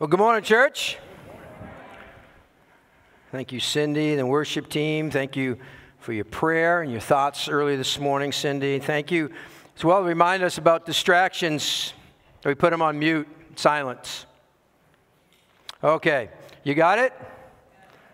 [0.00, 0.96] Well, good morning, church.
[3.32, 5.10] Thank you, Cindy, and the worship team.
[5.10, 5.58] Thank you
[5.98, 8.78] for your prayer and your thoughts early this morning, Cindy.
[8.78, 9.28] Thank you
[9.76, 11.94] as well to remind us about distractions.
[12.44, 13.26] We put them on mute,
[13.56, 14.26] silence.
[15.82, 16.28] Okay,
[16.62, 17.12] you got it?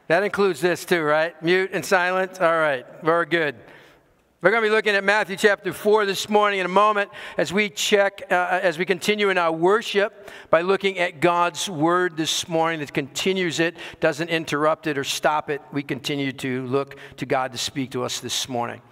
[0.06, 1.40] That includes this too, right?
[1.42, 2.40] Mute and silence?
[2.40, 3.56] All right, very good.
[4.44, 7.50] We're going to be looking at Matthew chapter 4 this morning in a moment as
[7.50, 12.46] we check, uh, as we continue in our worship by looking at God's word this
[12.46, 15.62] morning that continues it, doesn't interrupt it or stop it.
[15.72, 18.82] We continue to look to God to speak to us this morning.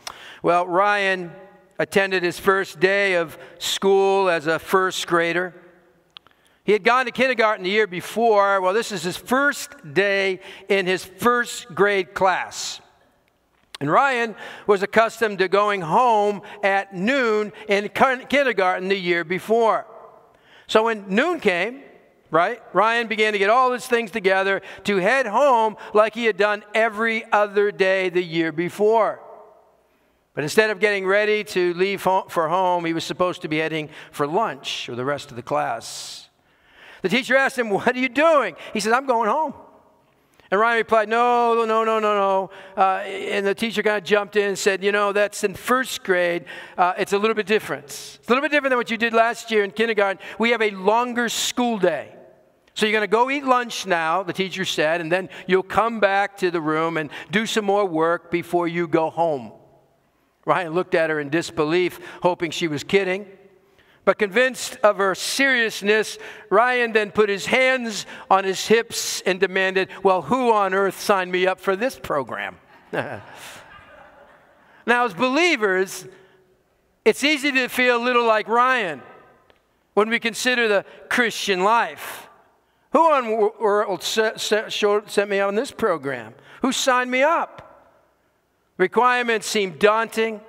[0.42, 1.30] Well, Ryan
[1.78, 5.54] attended his first day of school as a first grader.
[6.64, 8.62] He had gone to kindergarten the year before.
[8.62, 10.40] Well, this is his first day
[10.70, 12.80] in his first grade class.
[13.82, 14.36] And Ryan
[14.68, 19.86] was accustomed to going home at noon in kindergarten the year before.
[20.68, 21.82] So when noon came,
[22.30, 26.36] right, Ryan began to get all his things together to head home like he had
[26.36, 29.18] done every other day the year before.
[30.34, 33.88] But instead of getting ready to leave for home, he was supposed to be heading
[34.12, 36.28] for lunch with the rest of the class.
[37.02, 38.54] The teacher asked him, What are you doing?
[38.72, 39.54] He said, I'm going home.
[40.52, 42.50] And Ryan replied, No, no, no, no, no.
[42.76, 46.04] Uh, and the teacher kind of jumped in and said, You know, that's in first
[46.04, 46.44] grade.
[46.76, 47.86] Uh, it's a little bit different.
[47.86, 50.22] It's a little bit different than what you did last year in kindergarten.
[50.38, 52.14] We have a longer school day.
[52.74, 56.00] So you're going to go eat lunch now, the teacher said, and then you'll come
[56.00, 59.52] back to the room and do some more work before you go home.
[60.44, 63.26] Ryan looked at her in disbelief, hoping she was kidding.
[64.04, 66.18] But convinced of her seriousness,
[66.50, 71.30] Ryan then put his hands on his hips and demanded, Well, who on earth signed
[71.30, 72.56] me up for this program?
[72.92, 73.22] now,
[74.86, 76.06] as believers,
[77.04, 79.02] it's easy to feel a little like Ryan
[79.94, 82.28] when we consider the Christian life.
[82.92, 84.40] Who on earth
[85.08, 86.34] sent me on this program?
[86.62, 87.62] Who signed me up?
[88.76, 90.40] Requirements seem daunting.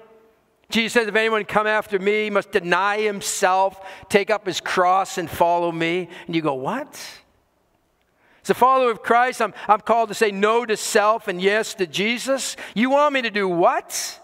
[0.69, 3.79] Jesus says, If anyone come after me, he must deny himself,
[4.09, 6.09] take up his cross, and follow me.
[6.25, 6.99] And you go, What?
[8.43, 11.75] As a follower of Christ, I'm, I'm called to say no to self and yes
[11.75, 12.57] to Jesus.
[12.75, 14.19] You want me to do what?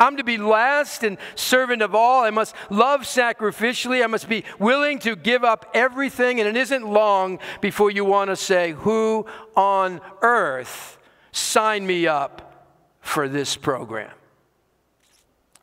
[0.00, 2.24] I'm to be last and servant of all.
[2.24, 4.02] I must love sacrificially.
[4.02, 6.40] I must be willing to give up everything.
[6.40, 10.98] And it isn't long before you want to say, Who on earth
[11.30, 12.70] signed me up
[13.00, 14.10] for this program?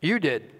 [0.01, 0.51] You did.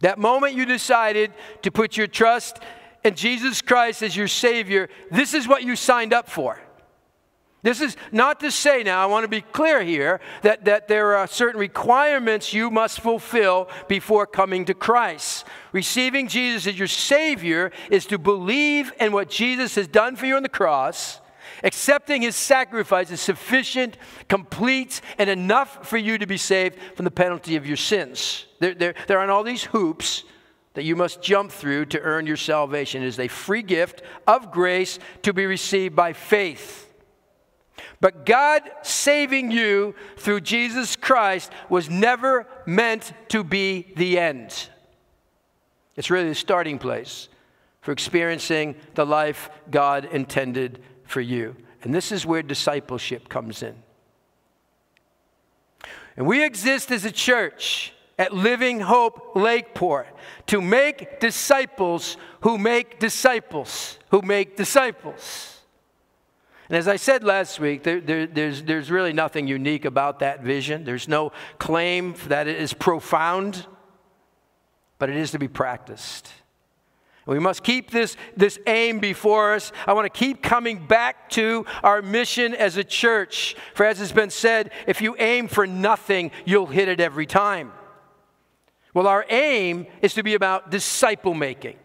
[0.00, 1.32] That moment you decided
[1.62, 2.58] to put your trust
[3.04, 6.60] in Jesus Christ as your Savior, this is what you signed up for.
[7.62, 11.16] This is not to say now, I want to be clear here, that, that there
[11.16, 15.46] are certain requirements you must fulfill before coming to Christ.
[15.72, 20.36] Receiving Jesus as your Savior is to believe in what Jesus has done for you
[20.36, 21.20] on the cross
[21.64, 23.96] Accepting his sacrifice is sufficient,
[24.28, 28.44] complete, and enough for you to be saved from the penalty of your sins.
[28.60, 30.24] There, there, there are all these hoops
[30.74, 33.02] that you must jump through to earn your salvation.
[33.02, 36.92] It is a free gift of grace to be received by faith.
[37.98, 44.68] But God saving you through Jesus Christ was never meant to be the end.
[45.96, 47.30] It's really the starting place
[47.80, 51.56] for experiencing the life God intended for you.
[51.82, 53.74] And this is where discipleship comes in.
[56.16, 60.06] And we exist as a church at Living Hope Lakeport
[60.46, 65.60] to make disciples who make disciples who make disciples.
[66.68, 70.42] And as I said last week, there, there, there's, there's really nothing unique about that
[70.42, 70.84] vision.
[70.84, 73.66] There's no claim that it is profound,
[74.98, 76.30] but it is to be practiced.
[77.26, 79.72] We must keep this, this aim before us.
[79.86, 83.56] I want to keep coming back to our mission as a church.
[83.74, 87.72] For as has been said, if you aim for nothing, you'll hit it every time.
[88.92, 91.76] Well, our aim is to be about disciple making.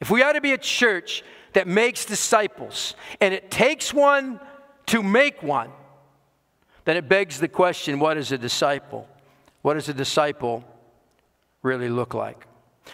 [0.00, 4.40] If we are to be a church that makes disciples, and it takes one
[4.86, 5.70] to make one,
[6.84, 9.08] then it begs the question what is a disciple?
[9.62, 10.62] What does a disciple
[11.62, 12.46] really look like?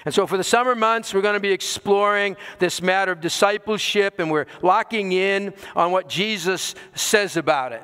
[0.04, 4.18] And so, for the summer months, we're going to be exploring this matter of discipleship
[4.18, 7.82] and we're locking in on what Jesus says about it.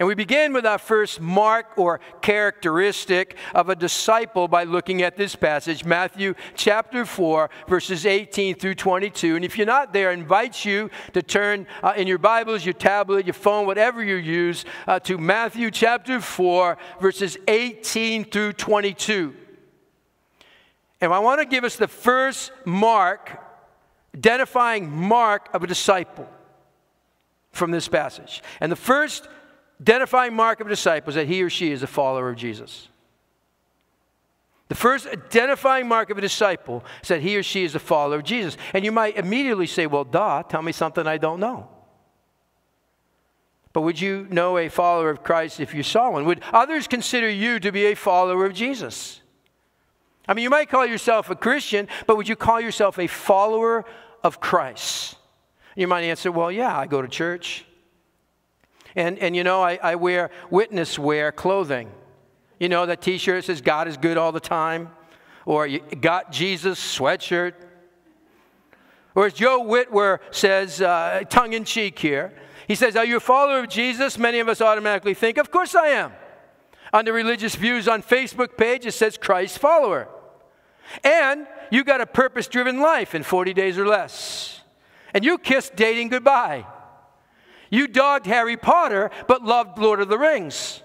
[0.00, 5.18] And we begin with our first mark or characteristic of a disciple by looking at
[5.18, 9.36] this passage, Matthew chapter 4, verses 18 through 22.
[9.36, 12.72] And if you're not there, I invite you to turn uh, in your Bibles, your
[12.72, 19.36] tablet, your phone, whatever you use, uh, to Matthew chapter 4, verses 18 through 22.
[21.00, 23.40] And I want to give us the first mark
[24.14, 26.28] identifying mark of a disciple
[27.52, 28.42] from this passage.
[28.60, 29.28] And the first
[29.80, 32.88] identifying mark of a disciple is that he or she is a follower of Jesus.
[34.68, 38.16] The first identifying mark of a disciple is that he or she is a follower
[38.16, 38.56] of Jesus.
[38.72, 41.68] And you might immediately say, well, duh, tell me something I don't know.
[43.72, 46.24] But would you know a follower of Christ if you saw one?
[46.24, 49.19] Would others consider you to be a follower of Jesus?
[50.30, 53.84] I mean, you might call yourself a Christian, but would you call yourself a follower
[54.22, 55.16] of Christ?
[55.74, 57.64] You might answer, well, yeah, I go to church.
[58.94, 61.90] And, and you know, I, I wear witness wear clothing.
[62.60, 64.90] You know, that t shirt says God is good all the time,
[65.46, 65.68] or
[66.00, 67.54] got Jesus sweatshirt.
[69.16, 72.32] Or as Joe Whitwer says, uh, tongue in cheek here,
[72.68, 74.16] he says, Are you a follower of Jesus?
[74.16, 76.12] Many of us automatically think, Of course I am.
[76.92, 80.08] On the religious views on Facebook page, it says Christ follower.
[81.04, 84.60] And you got a purpose driven life in 40 days or less.
[85.14, 86.66] And you kissed dating goodbye.
[87.70, 90.82] You dogged Harry Potter, but loved Lord of the Rings.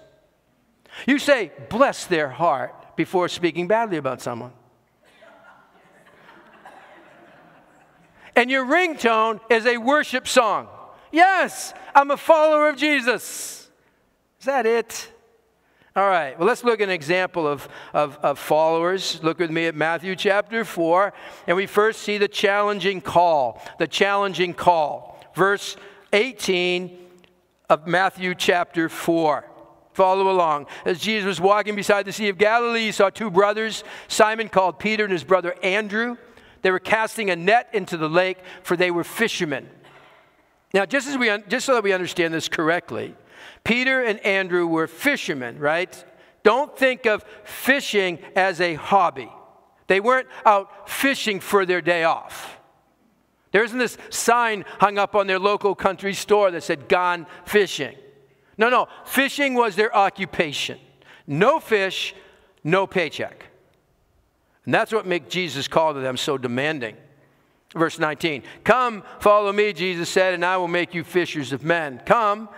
[1.06, 4.52] You say, bless their heart before speaking badly about someone.
[8.34, 10.68] and your ringtone is a worship song.
[11.10, 13.70] Yes, I'm a follower of Jesus.
[14.38, 15.12] Is that it?
[15.96, 19.18] All right, well, let's look at an example of, of, of, followers.
[19.22, 21.10] Look with me at Matthew chapter 4,
[21.46, 23.62] and we first see the challenging call.
[23.78, 25.18] The challenging call.
[25.34, 25.78] Verse
[26.12, 26.98] 18
[27.70, 29.46] of Matthew chapter 4.
[29.94, 30.66] Follow along.
[30.84, 34.78] As Jesus was walking beside the Sea of Galilee, he saw two brothers, Simon called
[34.78, 36.18] Peter and his brother Andrew.
[36.60, 39.66] They were casting a net into the lake, for they were fishermen.
[40.74, 43.14] Now, just, as we, just so that we understand this correctly,
[43.64, 46.04] Peter and Andrew were fishermen, right?
[46.42, 49.30] Don't think of fishing as a hobby.
[49.86, 52.58] They weren't out fishing for their day off.
[53.52, 57.96] There isn't this sign hung up on their local country store that said, Gone fishing.
[58.58, 60.78] No, no, fishing was their occupation.
[61.26, 62.14] No fish,
[62.64, 63.46] no paycheck.
[64.64, 66.96] And that's what made Jesus' call to them so demanding.
[67.72, 72.00] Verse 19 Come, follow me, Jesus said, and I will make you fishers of men.
[72.04, 72.48] Come,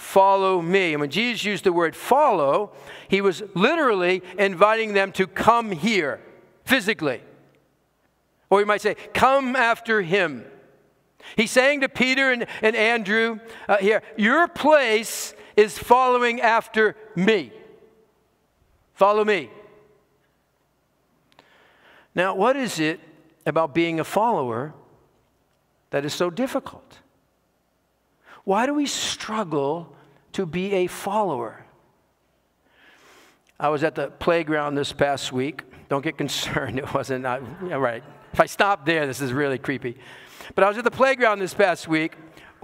[0.00, 0.94] follow me.
[0.94, 2.72] And when Jesus used the word follow,
[3.08, 6.20] he was literally inviting them to come here
[6.64, 7.20] physically.
[8.48, 10.44] Or you might say, come after him.
[11.36, 17.52] He's saying to Peter and, and Andrew uh, here, your place is following after me.
[18.94, 19.50] Follow me.
[22.14, 23.00] Now, what is it
[23.44, 24.72] about being a follower
[25.90, 27.00] that is so difficult?
[28.44, 29.94] Why do we struggle
[30.32, 31.64] to be a follower?
[33.58, 35.64] I was at the playground this past week.
[35.88, 38.02] Don't get concerned, it wasn't, I, right.
[38.32, 39.96] If I stop there, this is really creepy.
[40.54, 42.16] But I was at the playground this past week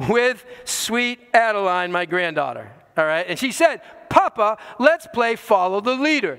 [0.09, 2.71] with sweet Adeline, my granddaughter.
[2.97, 6.39] All right, and she said, Papa, let's play follow the leader.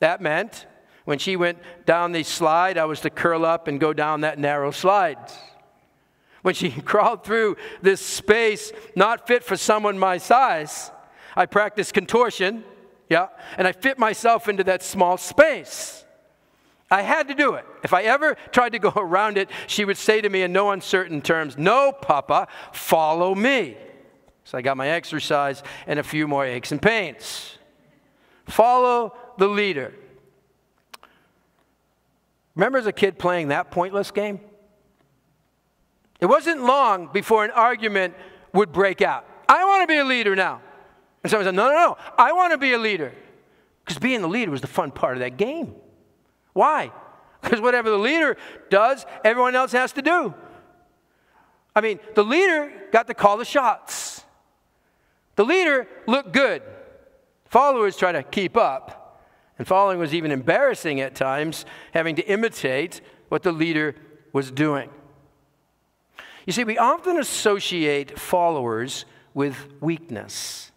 [0.00, 0.66] That meant
[1.04, 4.38] when she went down the slide, I was to curl up and go down that
[4.38, 5.18] narrow slide.
[6.46, 10.92] When she crawled through this space not fit for someone my size,
[11.34, 12.62] I practiced contortion,
[13.10, 16.04] yeah, and I fit myself into that small space.
[16.88, 17.64] I had to do it.
[17.82, 20.70] If I ever tried to go around it, she would say to me in no
[20.70, 23.76] uncertain terms, No, Papa, follow me.
[24.44, 27.58] So I got my exercise and a few more aches and pains.
[28.44, 29.92] Follow the leader.
[32.54, 34.38] Remember as a kid playing that pointless game?
[36.20, 38.14] It wasn't long before an argument
[38.52, 39.26] would break out.
[39.48, 40.60] I want to be a leader now.
[41.22, 43.12] And someone said, No, no, no, I want to be a leader.
[43.84, 45.74] Because being the leader was the fun part of that game.
[46.52, 46.90] Why?
[47.40, 48.36] Because whatever the leader
[48.70, 50.34] does, everyone else has to do.
[51.74, 54.24] I mean, the leader got to call the shots.
[55.36, 56.62] The leader looked good.
[57.44, 59.22] Followers try to keep up.
[59.58, 63.94] And following was even embarrassing at times, having to imitate what the leader
[64.32, 64.90] was doing.
[66.46, 70.70] You see, we often associate followers with weakness.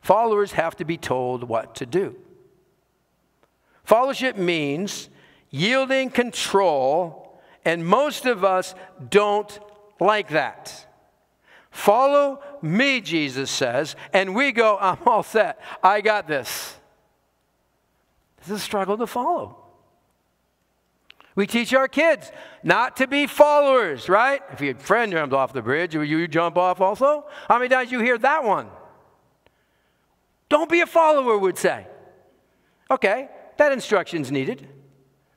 [0.00, 2.16] Followers have to be told what to do.
[3.86, 5.10] Followership means
[5.50, 8.74] yielding control, and most of us
[9.10, 9.58] don't
[10.00, 10.86] like that.
[11.70, 15.60] Follow me, Jesus says, and we go, I'm all set.
[15.82, 16.76] I got this.
[18.38, 19.59] This is a struggle to follow.
[21.40, 22.30] We teach our kids
[22.62, 24.42] not to be followers, right?
[24.52, 27.24] If your friend jumps off the bridge, will you jump off also?
[27.48, 28.68] How many times you hear that one?
[30.50, 31.86] Don't be a follower, would say.
[32.90, 34.68] Okay, that instruction's needed.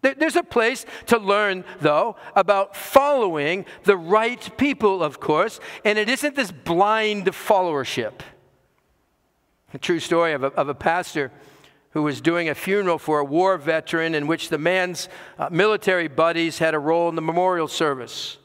[0.02, 6.10] There's a place to learn, though, about following the right people, of course, and it
[6.10, 8.20] isn't this blind followership.
[9.74, 11.32] A true story of a, of a pastor
[11.94, 15.08] who was doing a funeral for a war veteran in which the man's
[15.38, 18.38] uh, military buddies had a role in the memorial service.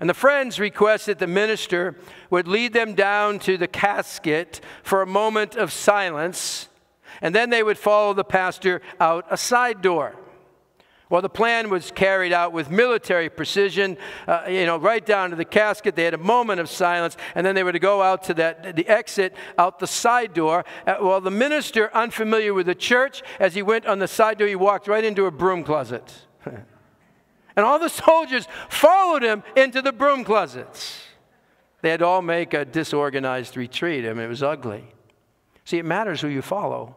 [0.00, 1.94] And the friends requested the minister
[2.30, 6.70] would lead them down to the casket for a moment of silence,
[7.20, 10.16] and then they would follow the pastor out a side door.
[11.10, 13.98] Well, the plan was carried out with military precision,
[14.28, 15.96] uh, you know, right down to the casket.
[15.96, 18.76] They had a moment of silence, and then they were to go out to that,
[18.76, 20.64] the exit out the side door.
[20.86, 24.46] Uh, well, the minister, unfamiliar with the church, as he went on the side door,
[24.46, 26.14] he walked right into a broom closet.
[26.44, 26.64] and
[27.56, 31.02] all the soldiers followed him into the broom closets.
[31.82, 34.06] They had all make a disorganized retreat.
[34.06, 34.84] I mean, it was ugly.
[35.64, 36.94] See, it matters who you follow.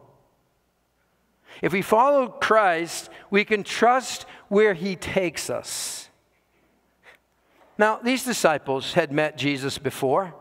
[1.62, 6.08] If we follow Christ, we can trust where he takes us.
[7.76, 10.34] Now, these disciples had met Jesus before.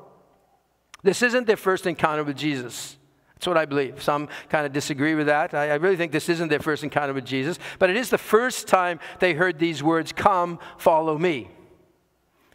[1.01, 2.97] This isn't their first encounter with Jesus.
[3.35, 4.01] That's what I believe.
[4.01, 5.53] Some kind of disagree with that.
[5.53, 8.17] I, I, really think this isn't their first encounter with Jesus, but it is the
[8.17, 11.49] first time they heard these words Come, follow me.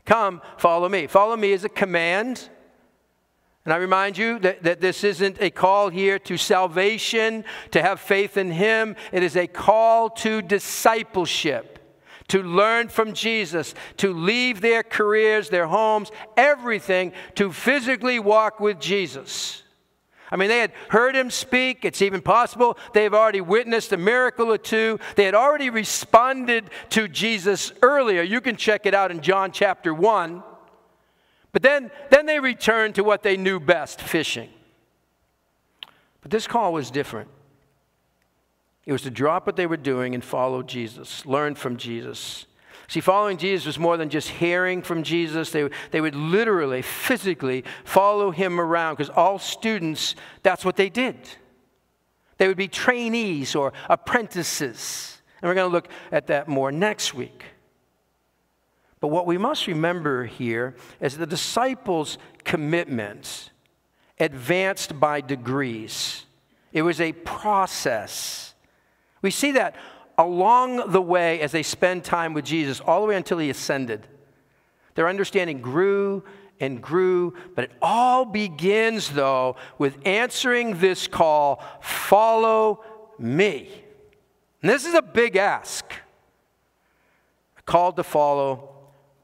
[0.07, 1.07] Come, follow me.
[1.07, 2.49] Follow me is a command.
[3.69, 8.01] And I remind you that, that this isn't a call here to salvation, to have
[8.01, 8.97] faith in Him.
[9.13, 11.79] It is a call to discipleship,
[12.29, 18.81] to learn from Jesus, to leave their careers, their homes, everything, to physically walk with
[18.81, 19.63] Jesus.
[20.33, 21.85] I mean, they had heard him speak.
[21.85, 24.99] It's even possible they've already witnessed a miracle or two.
[25.17, 28.23] They had already responded to Jesus earlier.
[28.23, 30.43] You can check it out in John chapter 1.
[31.53, 34.51] But then, then they returned to what they knew best fishing.
[36.21, 37.31] But this call was different.
[38.85, 42.47] It was to drop what they were doing and follow Jesus, learn from Jesus.
[42.89, 45.51] See, following Jesus was more than just hearing from Jesus.
[45.51, 51.17] They, they would literally, physically follow him around because all students, that's what they did.
[52.39, 55.21] They would be trainees or apprentices.
[55.43, 57.45] And we're going to look at that more next week.
[59.01, 63.51] But what we must remember here is the disciples' commitment
[64.19, 66.25] advanced by degrees.
[66.73, 68.55] It was a process.
[69.23, 69.77] We see that
[70.17, 74.07] along the way as they spend time with Jesus, all the way until he ascended.
[74.97, 76.25] Their understanding grew
[76.59, 82.83] and grew, but it all begins, though, with answering this call follow
[83.17, 83.71] me.
[84.61, 85.85] And this is a big ask.
[87.65, 88.78] Called to follow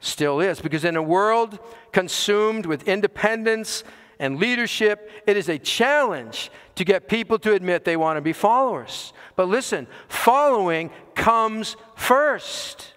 [0.05, 0.61] still is.
[0.61, 1.59] Because in a world
[1.93, 3.85] consumed with independence
[4.19, 8.33] and leadership, it is a challenge to get people to admit they want to be
[8.33, 9.13] followers.
[9.37, 12.93] But listen, following comes first.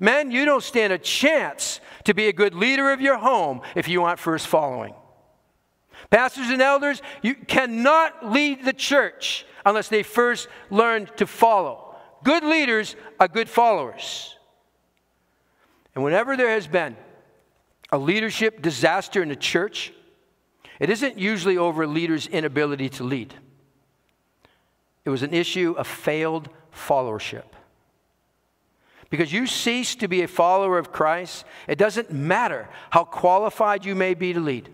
[0.00, 3.88] Men, you don't stand a chance to be a good leader of your home if
[3.88, 4.94] you aren't first following.
[6.10, 11.96] Pastors and elders, you cannot lead the church unless they first learn to follow.
[12.24, 14.37] Good leaders are good followers.
[15.98, 16.96] And whenever there has been
[17.90, 19.92] a leadership disaster in a church,
[20.78, 23.34] it isn't usually over a leader's inability to lead.
[25.04, 27.46] It was an issue of failed followership.
[29.10, 33.96] Because you cease to be a follower of Christ, it doesn't matter how qualified you
[33.96, 34.68] may be to lead.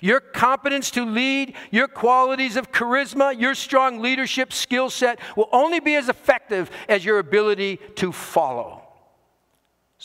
[0.00, 5.78] Your competence to lead, your qualities of charisma, your strong leadership skill set will only
[5.78, 8.85] be as effective as your ability to follow.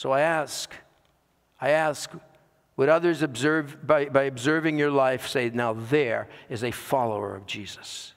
[0.02, 0.74] So I ask,
[1.62, 2.10] I ask,
[2.76, 7.46] would others observe, by, by observing your life, say, now there is a follower of
[7.46, 8.16] Jesus?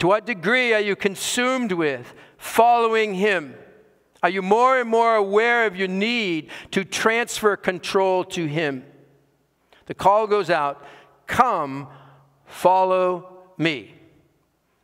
[0.00, 3.54] To what degree are you consumed with following him?
[4.22, 8.84] Are you more and more aware of your need to transfer control to him?
[9.86, 10.84] The call goes out
[11.26, 11.88] come,
[12.44, 13.91] follow me.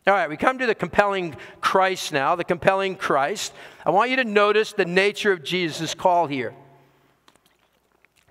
[0.08, 3.52] All right, we come to the compelling Christ now, the compelling Christ.
[3.84, 6.54] I want you to notice the nature of Jesus' call here.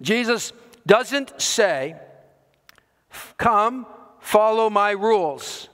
[0.01, 0.53] Jesus
[0.88, 1.96] doesn't say,
[3.38, 3.86] Come,
[4.19, 5.69] follow my rules.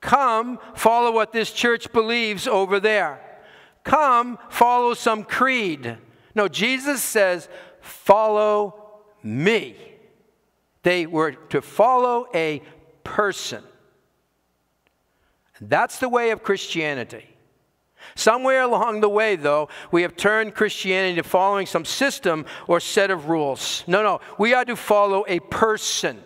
[0.00, 3.20] Come, follow what this church believes over there.
[3.84, 5.98] Come, follow some creed.
[6.34, 7.50] No, Jesus says,
[7.82, 9.76] Follow me.
[10.84, 12.62] They were to follow a
[13.04, 13.62] person.
[15.60, 17.36] That's the way of Christianity.
[18.14, 23.10] Somewhere along the way, though, we have turned Christianity to following some system or set
[23.10, 23.84] of rules.
[23.86, 26.22] No, no, we are to follow a person.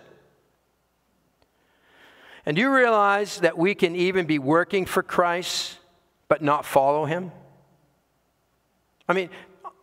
[2.44, 5.78] And do you realize that we can even be working for Christ
[6.28, 7.32] but not follow him?
[9.08, 9.30] I mean,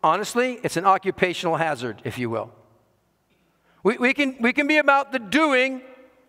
[0.03, 2.51] honestly, it's an occupational hazard, if you will.
[3.83, 5.81] We, we, can, we can be about the doing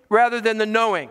[0.09, 1.11] rather than the knowing.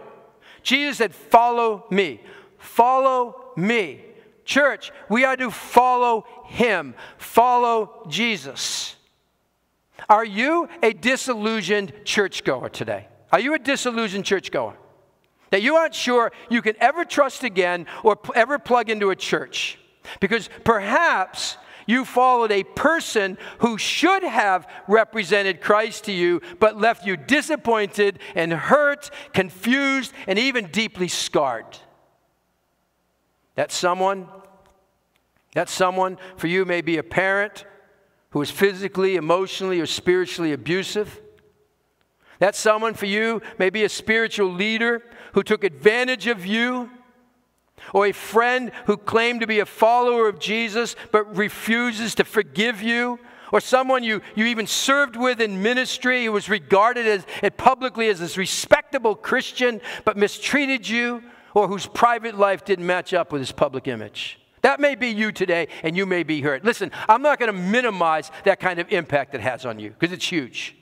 [0.63, 2.21] Jesus said, Follow me.
[2.57, 4.01] Follow me.
[4.45, 8.95] Church, we are to follow him, follow Jesus.
[10.09, 13.07] Are you a disillusioned churchgoer today?
[13.31, 14.75] Are you a disillusioned churchgoer?
[15.49, 19.77] That you aren't sure you can ever trust again or ever plug into a church?
[20.19, 27.05] Because perhaps you followed a person who should have represented Christ to you, but left
[27.05, 31.77] you disappointed and hurt, confused, and even deeply scarred.
[33.55, 34.27] That someone,
[35.53, 37.65] that someone for you may be a parent
[38.31, 41.21] who is physically, emotionally, or spiritually abusive.
[42.39, 45.01] That someone for you may be a spiritual leader
[45.33, 46.91] who took advantage of you
[47.93, 52.81] or a friend who claimed to be a follower of Jesus but refuses to forgive
[52.81, 53.19] you,
[53.51, 57.25] or someone you, you even served with in ministry who was regarded as,
[57.55, 63.31] publicly as a respectable Christian but mistreated you, or whose private life didn't match up
[63.31, 64.39] with his public image.
[64.61, 66.65] That may be you today, and you may be hurt.
[66.65, 70.11] Listen, I'm not going to minimize that kind of impact it has on you because
[70.11, 70.75] it's huge.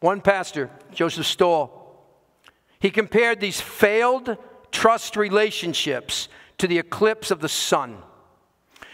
[0.00, 2.04] One pastor, Joseph Stowell,
[2.78, 4.36] he compared these failed
[4.74, 6.28] trust relationships
[6.58, 7.96] to the eclipse of the sun.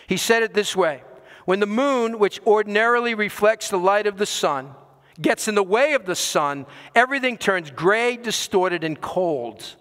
[0.07, 1.03] He said it this way
[1.47, 4.75] When the moon, which ordinarily reflects the light of the sun,
[5.21, 9.77] gets in the way of the sun, everything turns gray, distorted, and cold.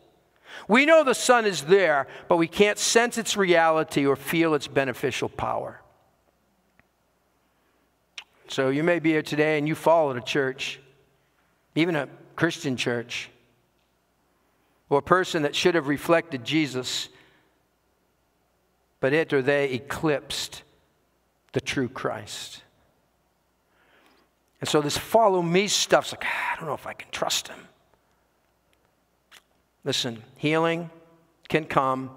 [0.67, 4.67] We know the sun is there, but we can't sense its reality or feel its
[4.67, 5.81] beneficial power.
[8.47, 10.79] So you may be here today and you follow a church,
[11.75, 13.29] even a Christian church
[14.89, 17.10] or a person that should have reflected Jesus,
[19.00, 20.63] but it or they eclipsed
[21.53, 22.63] the true Christ.
[24.62, 27.47] And so this follow me stuff's like, ah, I don't know if I can trust
[27.47, 27.60] him.
[29.86, 30.89] Listen, healing
[31.47, 32.12] can come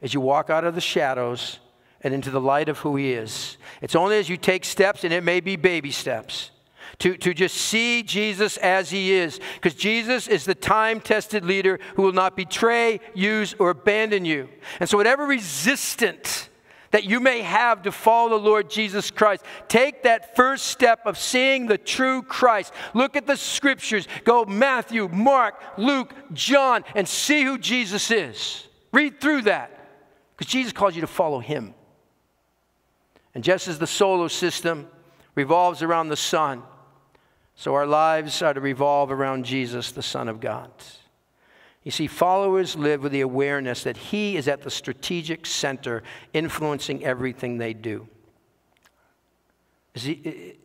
[0.00, 1.58] as you walk out of the shadows
[2.02, 3.56] and into the light of who he is.
[3.82, 6.52] It's only as you take steps, and it may be baby steps
[7.00, 9.38] to, to just see Jesus as he is.
[9.54, 14.48] Because Jesus is the time tested leader who will not betray, use, or abandon you.
[14.80, 16.48] And so, whatever resistance
[16.90, 21.18] that you may have to follow the Lord Jesus Christ, take that first step of
[21.18, 22.72] seeing the true Christ.
[22.94, 24.08] Look at the scriptures.
[24.24, 28.66] Go Matthew, Mark, Luke, John, and see who Jesus is.
[28.92, 29.74] Read through that.
[30.36, 31.74] Because Jesus calls you to follow him.
[33.34, 34.88] And just as the solar system
[35.34, 36.62] revolves around the sun,
[37.58, 40.70] so our lives are to revolve around Jesus, the Son of God.
[41.82, 47.04] You see, followers live with the awareness that He is at the strategic center, influencing
[47.04, 48.06] everything they do.
[49.92, 50.12] Is, he,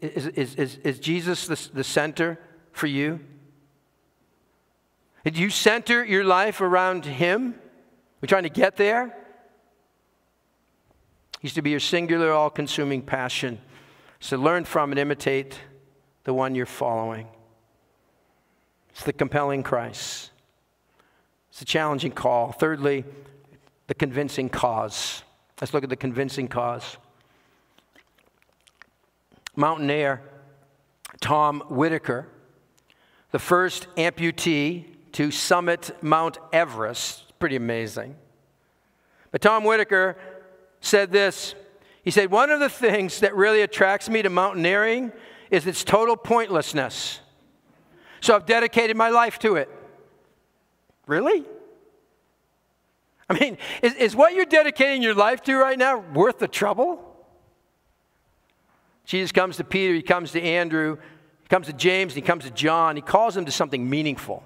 [0.02, 2.40] is, is, is, is Jesus the, the center
[2.72, 3.20] for you?
[5.24, 7.56] Did you center your life around Him?
[8.22, 9.18] We're trying to get there?
[11.40, 13.58] He's to be your singular, all consuming passion.
[14.20, 15.58] So learn from and imitate
[16.24, 17.28] the one you're following.
[18.92, 20.32] It's the compelling Christ.
[21.50, 22.52] It's a challenging call.
[22.52, 23.06] Thirdly,
[23.88, 25.24] the convincing cause.
[25.60, 26.98] Let's look at the convincing cause.
[29.56, 30.22] Mountaineer
[31.22, 32.28] Tom Whittaker,
[33.32, 38.16] the first amputee to summit Mount Everest, pretty amazing.
[39.32, 40.18] But Tom Whittaker
[40.82, 41.56] said this.
[42.04, 45.12] He said, One of the things that really attracts me to mountaineering
[45.54, 47.20] is its total pointlessness.
[48.22, 49.70] So I've dedicated my life to it.
[51.06, 51.46] Really?
[53.30, 57.08] I mean, is, is what you're dedicating your life to right now worth the trouble?
[59.06, 60.98] Jesus comes to Peter, he comes to Andrew,
[61.44, 62.96] he comes to James, he comes to John.
[62.96, 64.44] He calls them to something meaningful.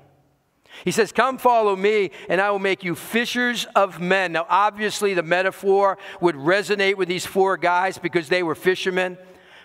[0.84, 4.34] He says, Come follow me, and I will make you fishers of men.
[4.34, 9.18] Now, obviously, the metaphor would resonate with these four guys because they were fishermen.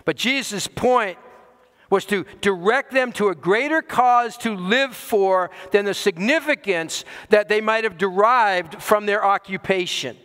[0.05, 1.17] But Jesus' point
[1.93, 7.47] was to direct them to a greater cause to live for than the significance that
[7.49, 10.17] they might have derived from their occupation.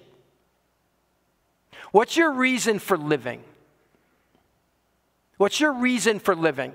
[1.92, 3.44] What's your reason for living?
[5.36, 6.72] What's your reason for living?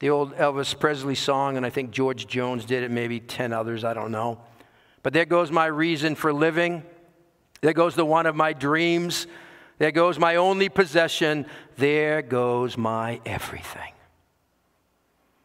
[0.00, 3.82] The old Elvis Presley song, and I think George Jones did it, maybe 10 others,
[3.82, 4.38] I don't know.
[5.02, 6.82] But there goes my reason for living.
[7.62, 9.26] There goes the one of my dreams.
[9.78, 11.46] There goes my only possession.
[11.76, 13.92] There goes my everything.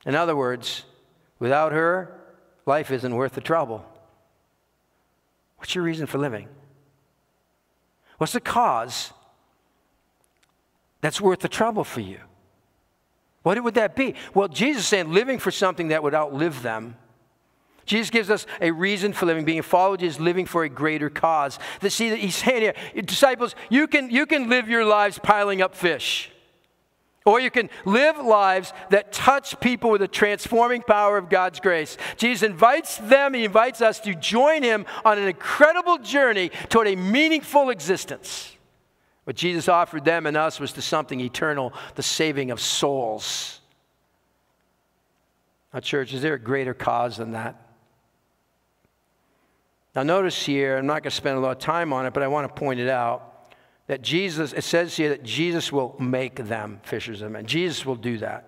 [0.05, 0.83] In other words,
[1.39, 2.11] Without her,
[2.65, 3.85] life isn't worth the trouble.
[5.57, 6.47] What's your reason for living?
[8.17, 9.13] What's the cause
[11.01, 12.19] that's worth the trouble for you?
[13.43, 14.15] What would that be?
[14.33, 16.97] Well, Jesus is saying living for something that would outlive them.
[17.87, 19.45] Jesus gives us a reason for living.
[19.45, 21.57] Being a follower is living for a greater cause.
[21.79, 25.61] The, see, that he's saying here, disciples, you can, you can live your lives piling
[25.61, 26.29] up fish.
[27.25, 31.97] Or you can live lives that touch people with the transforming power of God's grace.
[32.17, 36.95] Jesus invites them, he invites us to join him on an incredible journey toward a
[36.95, 38.53] meaningful existence.
[39.23, 43.59] What Jesus offered them and us was to something eternal, the saving of souls.
[45.73, 47.66] Now, church, is there a greater cause than that?
[49.97, 52.21] Now, notice here, I'm not going to spend a lot of time on it, but
[52.21, 53.51] I want to point it out
[53.87, 57.47] that Jesus, it says here that Jesus will make them fishers of men.
[57.47, 58.47] Jesus will do that.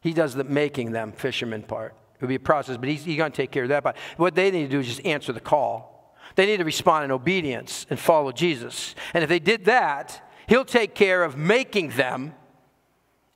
[0.00, 1.94] He does the making them fishermen part.
[2.16, 3.84] It will be a process, but he's, he's going to take care of that.
[3.84, 6.16] But what they need to do is just answer the call.
[6.34, 8.96] They need to respond in obedience and follow Jesus.
[9.14, 12.34] And if they did that, he'll take care of making them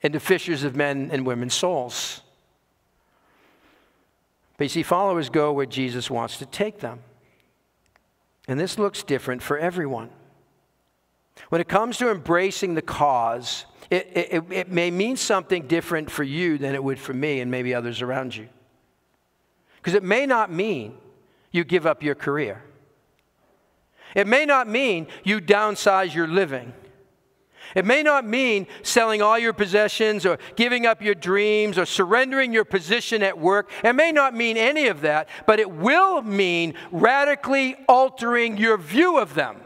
[0.00, 2.22] into fishers of men and women's souls.
[4.56, 7.00] But you see, followers go where Jesus wants to take them.
[8.48, 10.10] And this looks different for everyone.
[11.48, 16.22] When it comes to embracing the cause, it, it, it, may mean something different for
[16.22, 18.48] you than it would for me and maybe others around you.
[19.76, 20.94] Because it may not mean
[21.50, 22.62] you give up your career,
[24.14, 26.72] it may not mean you downsize your living.
[27.74, 32.52] It may not mean selling all your possessions or giving up your dreams or surrendering
[32.52, 33.70] your position at work.
[33.82, 39.18] It may not mean any of that, but it will mean radically altering your view
[39.18, 39.56] of them.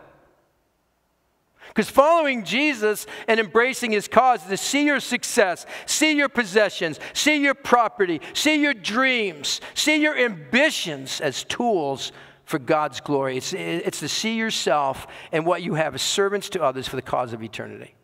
[1.68, 7.42] Because following Jesus and embracing his cause to see your success, see your possessions, see
[7.42, 12.12] your property, see your dreams, see your ambitions as tools
[12.46, 13.36] for God's glory.
[13.36, 17.02] It's, it's to see yourself and what you have as servants to others for the
[17.02, 17.94] cause of eternity.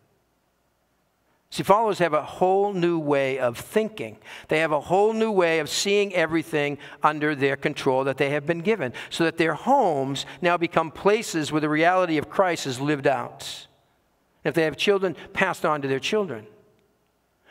[1.50, 4.18] See, followers have a whole new way of thinking.
[4.48, 8.46] They have a whole new way of seeing everything under their control that they have
[8.46, 12.81] been given, so that their homes now become places where the reality of Christ is
[12.81, 13.66] lived out.
[14.44, 16.46] If they have children, passed on to their children.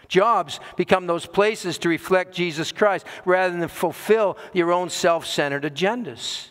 [0.08, 5.64] Jobs become those places to reflect Jesus Christ rather than fulfill your own self centered
[5.64, 6.50] agendas.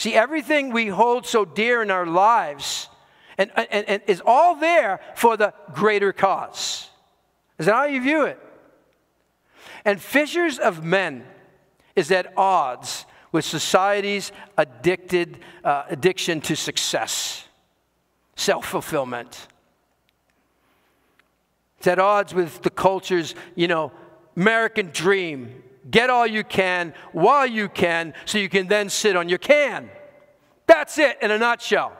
[0.00, 2.88] See, everything we hold so dear in our lives
[3.36, 6.88] and, and, and is all there for the greater cause.
[7.58, 8.40] Is that how you view it?
[9.84, 11.26] And fishers of men
[11.96, 17.46] is at odds with society's addicted uh, addiction to success,
[18.36, 19.48] self fulfillment.
[21.76, 23.92] It's at odds with the culture's, you know,
[24.34, 25.62] American dream.
[25.88, 29.88] Get all you can while you can so you can then sit on your can.
[30.66, 31.92] That's it in a nutshell.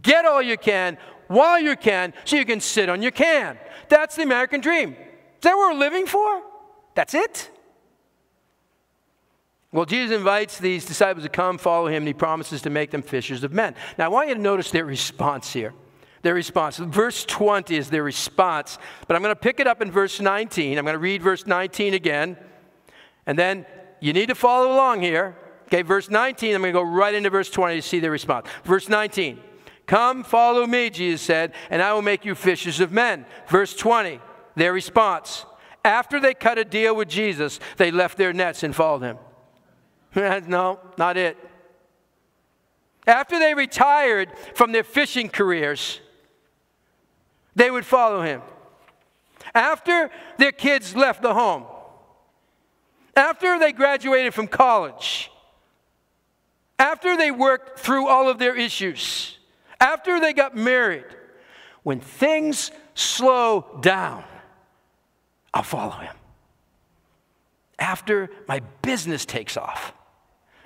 [0.00, 0.96] Get all you can
[1.28, 3.58] while you can so you can sit on your can.
[3.88, 4.92] That's the American dream.
[4.92, 6.42] Is that what we're living for?
[6.94, 7.50] That's it?
[9.72, 13.02] Well, Jesus invites these disciples to come follow him, and he promises to make them
[13.02, 13.74] fishers of men.
[13.98, 15.74] Now, I want you to notice their response here.
[16.22, 16.76] Their response.
[16.76, 20.78] Verse 20 is their response, but I'm going to pick it up in verse 19.
[20.78, 22.36] I'm going to read verse 19 again,
[23.26, 23.66] and then
[24.00, 25.36] you need to follow along here.
[25.66, 28.46] Okay, verse 19, I'm going to go right into verse 20 to see their response.
[28.64, 29.40] Verse 19.
[29.86, 33.26] Come, follow me, Jesus said, and I will make you fishers of men.
[33.48, 34.20] Verse 20,
[34.56, 35.44] their response.
[35.84, 39.18] After they cut a deal with Jesus, they left their nets and followed him.
[40.48, 41.36] no, not it.
[43.06, 46.00] After they retired from their fishing careers,
[47.54, 48.40] they would follow him.
[49.54, 51.64] After their kids left the home,
[53.16, 55.30] after they graduated from college,
[56.78, 59.38] after they worked through all of their issues,
[59.80, 61.06] after they got married,
[61.82, 64.24] when things slow down,
[65.52, 66.14] I'll follow him.
[67.78, 69.92] After my business takes off,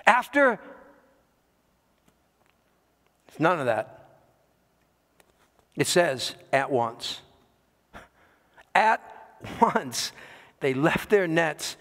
[0.06, 0.60] after
[3.38, 3.94] none of that.
[5.76, 7.20] It says at once.
[8.74, 9.00] At
[9.60, 10.12] once,
[10.60, 11.76] they left their nets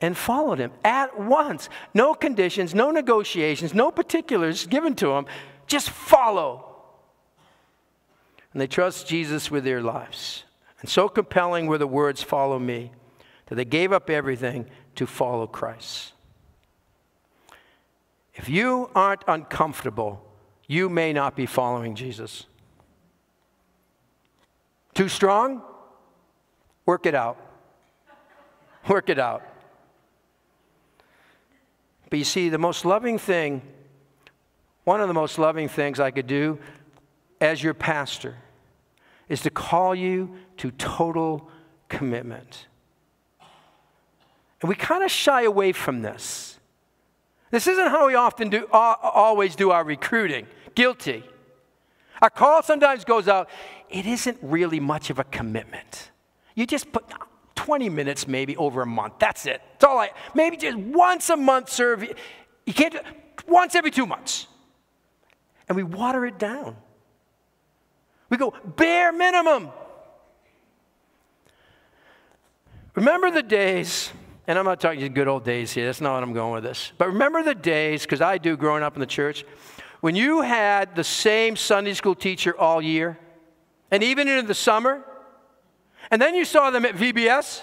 [0.00, 0.72] and followed him.
[0.84, 1.68] At once.
[1.94, 5.26] No conditions, no negotiations, no particulars given to them.
[5.66, 6.68] Just follow
[8.52, 10.44] and they trust Jesus with their lives.
[10.80, 12.92] And so compelling were the words, Follow me,
[13.46, 16.12] that they gave up everything to follow Christ.
[18.34, 20.24] If you aren't uncomfortable,
[20.66, 22.46] you may not be following Jesus.
[24.94, 25.62] Too strong?
[26.86, 27.38] Work it out.
[28.88, 29.42] Work it out.
[32.10, 33.62] But you see, the most loving thing,
[34.84, 36.58] one of the most loving things I could do
[37.40, 38.36] as your pastor
[39.28, 41.50] is to call you to total
[41.88, 42.66] commitment.
[44.60, 46.58] And we kind of shy away from this.
[47.50, 50.46] This isn't how we often do, always do our recruiting.
[50.74, 51.24] Guilty.
[52.20, 53.48] Our call sometimes goes out,
[53.88, 56.10] it isn't really much of a commitment.
[56.54, 57.04] You just put
[57.68, 59.18] 20 minutes maybe over a month.
[59.18, 59.60] That's it.
[59.72, 62.02] That's all I, maybe just once a month serve.
[62.64, 63.00] You can't do
[63.46, 64.46] once every two months.
[65.68, 66.76] And we water it down.
[68.30, 69.68] We go bare minimum.
[72.94, 74.12] Remember the days,
[74.46, 76.64] and I'm not talking to good old days here, that's not what I'm going with
[76.64, 76.92] this.
[76.96, 79.44] But remember the days, because I do growing up in the church,
[80.00, 83.18] when you had the same Sunday school teacher all year,
[83.90, 85.04] and even into the summer,
[86.10, 87.62] and then you saw them at VBS.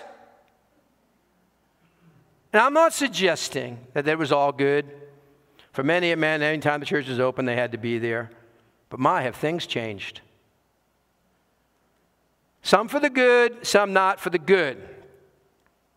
[2.53, 4.85] And I'm not suggesting that that was all good.
[5.71, 8.31] For many a man, anytime the church was open, they had to be there.
[8.89, 10.21] But my, have things changed.
[12.61, 14.81] Some for the good, some not for the good.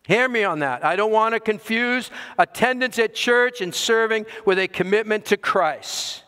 [0.05, 0.83] Hear me on that.
[0.83, 6.23] I don't want to confuse attendance at church and serving with a commitment to Christ.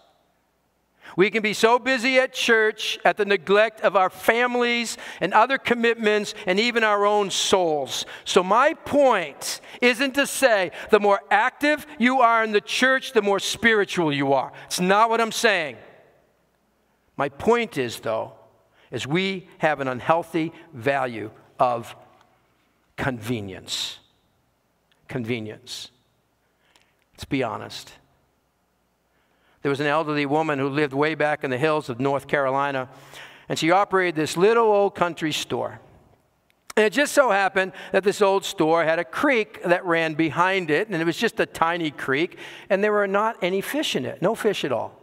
[1.17, 5.57] We can be so busy at church at the neglect of our families and other
[5.57, 8.05] commitments and even our own souls.
[8.25, 13.21] So, my point isn't to say the more active you are in the church, the
[13.21, 14.51] more spiritual you are.
[14.65, 15.77] It's not what I'm saying.
[17.17, 18.33] My point is, though,
[18.89, 21.95] is we have an unhealthy value of
[22.97, 23.99] convenience.
[25.07, 25.91] Convenience.
[27.13, 27.91] Let's be honest.
[29.61, 32.89] There was an elderly woman who lived way back in the hills of North Carolina,
[33.47, 35.79] and she operated this little old country store.
[36.75, 40.71] And it just so happened that this old store had a creek that ran behind
[40.71, 42.37] it, and it was just a tiny creek,
[42.69, 44.97] and there were not any fish in it, no fish at all.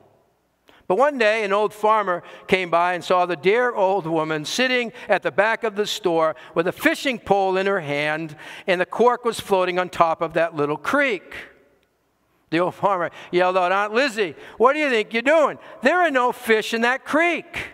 [0.89, 4.91] But one day, an old farmer came by and saw the dear old woman sitting
[5.07, 8.35] at the back of the store with a fishing pole in her hand,
[8.67, 11.35] and the cork was floating on top of that little creek.
[12.51, 15.59] The old farmer yelled out, Aunt Lizzie, what do you think you're doing?
[15.83, 17.69] There are no fish in that creek.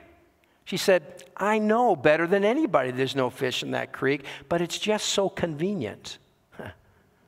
[0.65, 4.79] She said, I know better than anybody there's no fish in that creek, but it's
[4.79, 6.19] just so convenient.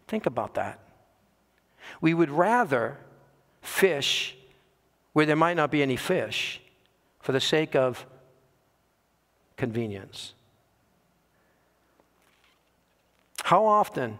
[0.09, 0.81] Think about that.
[2.01, 2.99] We would rather
[3.61, 4.37] fish
[5.13, 6.61] where there might not be any fish
[7.21, 8.07] for the sake of
[9.57, 10.35] convenience.
[13.43, 14.19] How often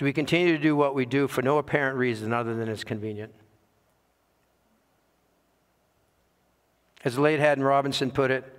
[0.00, 2.84] do we continue to do what we do for no apparent reason other than it's
[2.84, 3.34] convenient?
[7.04, 8.50] As the late Haddon Robinson put it,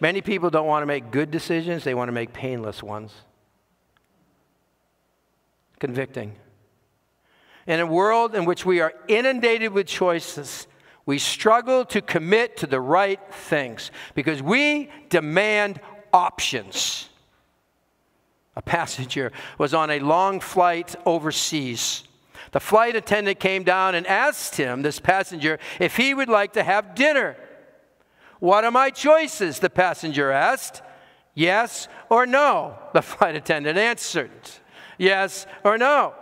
[0.00, 3.14] many people don't want to make good decisions, they want to make painless ones.
[5.80, 6.36] Convicting.
[7.66, 10.66] In a world in which we are inundated with choices,
[11.06, 15.80] we struggle to commit to the right things because we demand
[16.12, 17.08] options.
[18.56, 22.04] A passenger was on a long flight overseas.
[22.52, 26.62] The flight attendant came down and asked him, this passenger, if he would like to
[26.62, 27.36] have dinner.
[28.38, 29.58] What are my choices?
[29.58, 30.82] The passenger asked.
[31.34, 32.78] Yes or no?
[32.94, 34.30] The flight attendant answered.
[34.98, 36.14] Yes or no?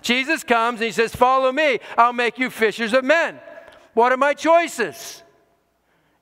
[0.00, 1.78] Jesus comes and he says, Follow me.
[1.96, 3.38] I'll make you fishers of men.
[3.94, 5.22] What are my choices?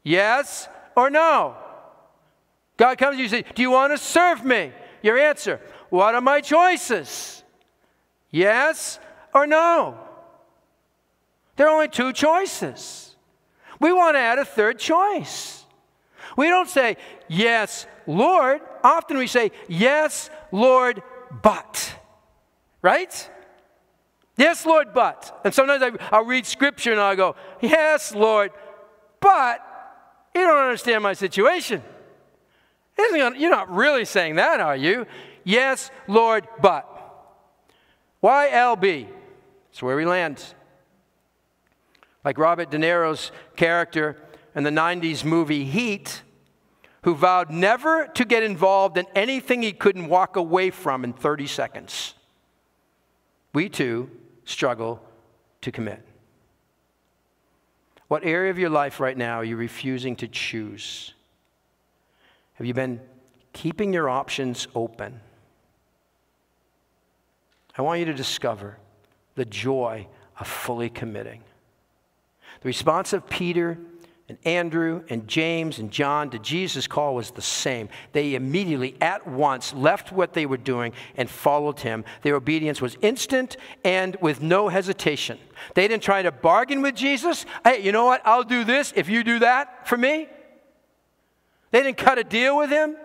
[0.02, 1.56] Yes or no?
[2.76, 4.72] God comes and you say, Do you want to serve me?
[5.02, 7.42] Your answer What are my choices?
[8.30, 8.98] Yes
[9.34, 9.98] or no?
[11.56, 13.14] There are only two choices.
[13.80, 15.64] We want to add a third choice.
[16.36, 16.96] We don't say,
[17.28, 18.60] Yes, Lord.
[18.82, 21.02] Often we say, Yes, Lord,
[21.42, 21.94] but.
[22.82, 23.30] Right?
[24.36, 25.40] Yes, Lord, but.
[25.44, 28.52] And sometimes I, will read scripture and I'll go, Yes, Lord,
[29.20, 29.60] but
[30.34, 31.82] you don't understand my situation.
[33.12, 35.06] You're not really saying that, are you?
[35.44, 36.86] Yes, Lord, but.
[38.22, 39.08] YLB.
[39.70, 40.42] That's where we land.
[42.24, 44.16] Like Robert De Niro's character
[44.54, 46.22] in the 90s movie Heat,
[47.02, 51.46] who vowed never to get involved in anything he couldn't walk away from in 30
[51.46, 52.14] seconds.
[53.54, 54.10] We too
[54.44, 55.02] struggle
[55.62, 56.06] to commit.
[58.08, 61.14] What area of your life right now are you refusing to choose?
[62.61, 63.01] Have you been
[63.55, 65.18] keeping your options open?
[67.79, 68.77] I want you to discover
[69.35, 70.07] the joy
[70.38, 71.42] of fully committing.
[72.61, 73.79] The response of Peter
[74.29, 77.88] and Andrew and James and John to Jesus' call was the same.
[78.12, 82.05] They immediately, at once, left what they were doing and followed him.
[82.20, 85.38] Their obedience was instant and with no hesitation.
[85.75, 87.46] They didn't try to bargain with Jesus.
[87.64, 88.20] Hey, you know what?
[88.27, 90.29] I'll do this if you do that for me.
[91.70, 92.96] They didn't cut a deal with him.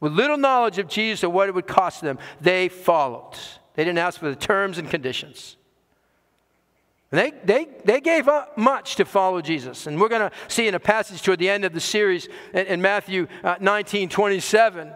[0.00, 3.34] With little knowledge of Jesus or what it would cost them, they followed.
[3.74, 5.56] They didn't ask for the terms and conditions.
[7.10, 9.86] They, they, they gave up much to follow Jesus.
[9.86, 12.66] And we're going to see in a passage toward the end of the series in,
[12.66, 14.92] in Matthew uh, 19 27,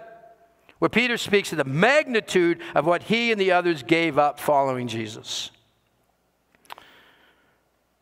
[0.78, 4.87] where Peter speaks of the magnitude of what he and the others gave up following
[4.87, 5.50] Jesus.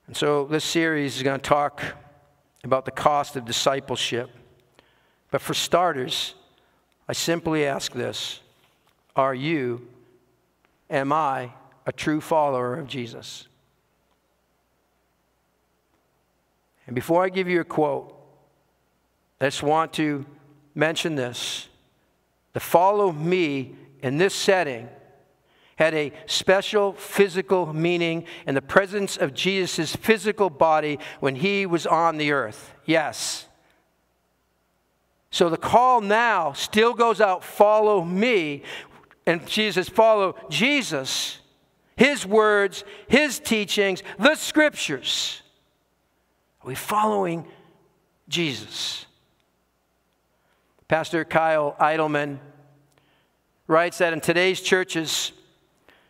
[0.06, 1.82] And so this series is going to talk
[2.64, 4.30] about the cost of discipleship.
[5.32, 6.34] But for starters,
[7.08, 8.38] I simply ask this
[9.16, 9.88] Are you,
[10.88, 11.50] am I,
[11.84, 13.48] a true follower of Jesus?
[16.86, 18.14] And before I give you a quote,
[19.40, 20.26] I just want to
[20.74, 21.68] mention this.
[22.52, 24.88] The follow me in this setting
[25.76, 31.86] had a special physical meaning in the presence of Jesus' physical body when he was
[31.86, 32.74] on the earth.
[32.84, 33.46] Yes.
[35.32, 38.62] So the call now still goes out follow me.
[39.26, 41.38] And Jesus, follow Jesus,
[41.96, 45.40] his words, his teachings, the scriptures.
[46.62, 47.46] Are we following
[48.28, 49.06] Jesus?
[50.86, 52.38] Pastor Kyle Idleman
[53.66, 55.32] writes that in today's churches,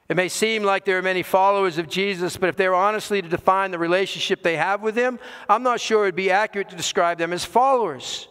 [0.09, 3.23] it may seem like there are many followers of Jesus, but if they were honestly
[3.23, 6.71] to define the relationship they have with Him, I'm not sure it would be accurate
[6.71, 8.27] to describe them as followers.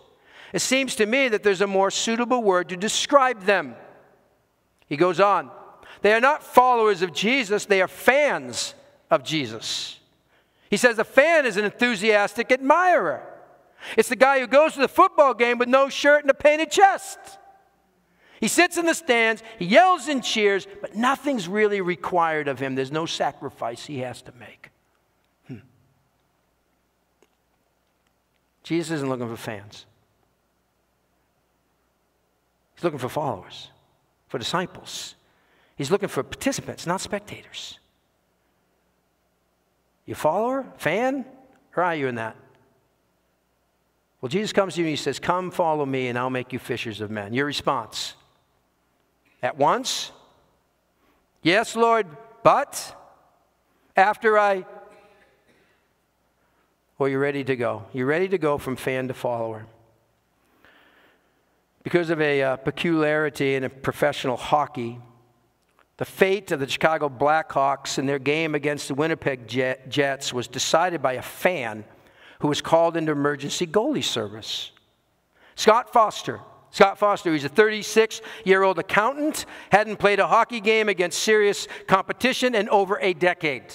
[0.54, 3.76] It seems to me that there's a more suitable word to describe them.
[4.88, 5.50] He goes on.
[6.02, 8.74] They are not followers of Jesus, they are fans
[9.10, 10.00] of Jesus.
[10.70, 13.22] He says a fan is an enthusiastic admirer.
[13.98, 16.72] It's the guy who goes to the football game with no shirt and a painted
[16.72, 17.20] chest.
[18.40, 22.74] He sits in the stands, he yells and cheers, but nothing's really required of him.
[22.74, 24.72] There's no sacrifice he has to make.
[25.48, 25.58] Hmm.
[28.64, 29.86] Jesus isn't looking for fans,
[32.82, 33.70] he's looking for followers,
[34.28, 35.14] for disciples.
[35.76, 37.78] He's looking for participants, not spectators.
[40.08, 41.26] You follower, fan,
[41.76, 42.36] or are you in that?
[44.20, 46.58] Well, Jesus comes to you and he says, Come follow me, and I'll make you
[46.58, 47.36] fishers of men.
[47.36, 48.16] Your response?
[49.44, 50.12] At once?
[51.44, 52.08] Yes, Lord,
[52.42, 52.96] but
[53.96, 54.66] after I.
[56.98, 57.84] Well, you're ready to go.
[57.94, 59.68] You're ready to go from fan to follower.
[61.84, 65.00] Because of a uh, peculiarity in professional hockey,
[65.98, 71.02] the fate of the Chicago Blackhawks in their game against the Winnipeg Jets was decided
[71.02, 71.84] by a fan
[72.40, 74.72] who was called into emergency goalie service.
[75.56, 76.40] Scott Foster.
[76.72, 81.68] Scott Foster, he's a 36 year old accountant, hadn't played a hockey game against serious
[81.86, 83.66] competition in over a decade.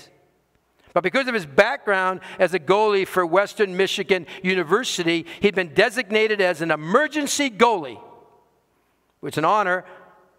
[0.96, 6.40] But because of his background as a goalie for Western Michigan University, he'd been designated
[6.40, 8.00] as an emergency goalie,
[9.20, 9.84] which is an honor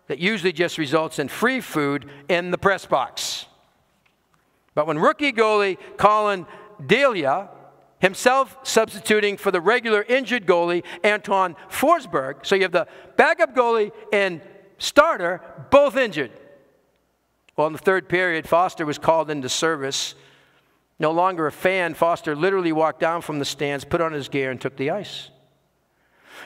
[0.07, 3.45] that usually just results in free food in the press box.
[4.73, 6.47] But when rookie goalie Collin
[6.83, 7.49] Delia,
[7.99, 13.91] himself substituting for the regular injured goalie Anton Forsberg, so you have the backup goalie
[14.11, 14.41] and
[14.79, 15.39] starter
[15.69, 16.31] both injured.
[17.55, 20.15] Well, in the third period, Foster was called into service.
[20.99, 24.49] No longer a fan, Foster literally walked down from the stands, put on his gear,
[24.49, 25.29] and took the ice.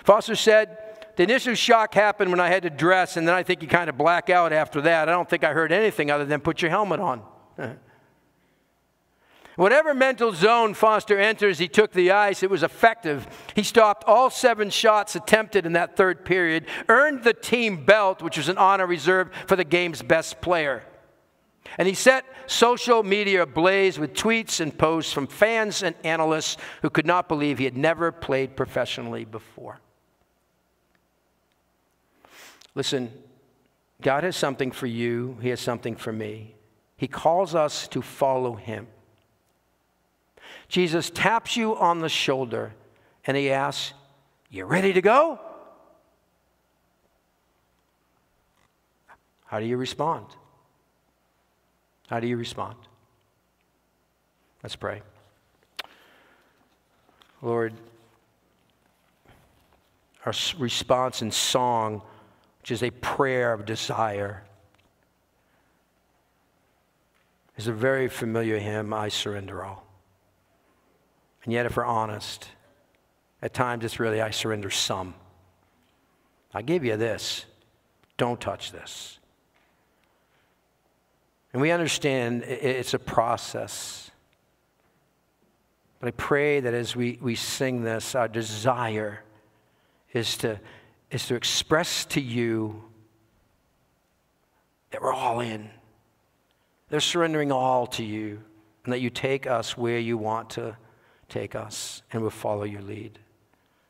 [0.04, 0.78] Foster said,
[1.16, 3.90] the initial shock happened when I had to dress, and then I think you kind
[3.90, 5.10] of black out after that.
[5.10, 7.22] I don't think I heard anything other than put your helmet on.
[9.58, 12.42] Whatever mental zone Foster enters, he took the ice.
[12.42, 13.28] It was effective.
[13.54, 18.38] He stopped all seven shots attempted in that third period, earned the team belt, which
[18.38, 20.84] was an honor reserved for the game's best player.
[21.78, 26.90] And he set social media ablaze with tweets and posts from fans and analysts who
[26.90, 29.80] could not believe he had never played professionally before.
[32.76, 33.12] Listen,
[34.02, 36.56] God has something for you, He has something for me.
[36.98, 38.88] He calls us to follow Him.
[40.68, 42.74] Jesus taps you on the shoulder
[43.26, 43.94] and He asks,
[44.50, 45.40] You ready to go?
[49.46, 50.28] How do you respond?
[52.12, 52.76] How do you respond?
[54.62, 55.02] Let's pray.
[57.42, 57.74] Lord,
[60.26, 62.04] our response in song
[62.62, 64.44] which is a prayer of desire,
[67.58, 69.84] is a very familiar hymn, I Surrender All.
[71.44, 72.50] And yet, if we're honest,
[73.42, 75.16] at times it's really, I surrender some.
[76.54, 77.46] I give you this.
[78.18, 79.18] Don't touch this.
[81.54, 84.10] And we understand it's a process.
[86.00, 89.24] But I pray that as we, we sing this, our desire
[90.14, 90.60] is to,
[91.12, 92.84] is to express to you
[94.92, 95.70] that we're all in.
[96.90, 98.42] They're surrendering all to you,
[98.84, 100.76] and that you take us where you want to
[101.30, 103.20] take us, and we'll follow your lead.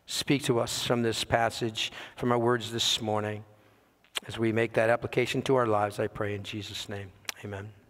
[0.05, 3.43] Speak to us from this passage, from our words this morning.
[4.27, 7.11] As we make that application to our lives, I pray in Jesus' name.
[7.43, 7.80] Amen.